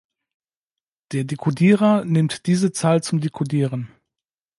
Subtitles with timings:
[1.11, 3.91] Der Dekodierer nimmt diese Zahl zum Dekodieren.